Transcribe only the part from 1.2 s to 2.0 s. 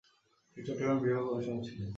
Commissioner ছিলেন।